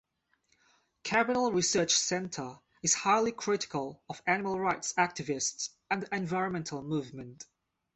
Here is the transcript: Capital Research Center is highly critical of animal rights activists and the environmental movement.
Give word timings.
Capital 1.03 1.51
Research 1.51 1.91
Center 1.93 2.57
is 2.81 2.95
highly 2.95 3.31
critical 3.31 4.01
of 4.09 4.23
animal 4.25 4.59
rights 4.59 4.93
activists 4.93 5.69
and 5.91 6.01
the 6.01 6.15
environmental 6.15 6.81
movement. 6.81 7.45